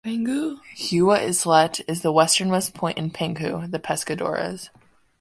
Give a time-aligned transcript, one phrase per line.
[0.03, 4.69] Hua Islet is the westernmost point in Penghu (the Pescadores).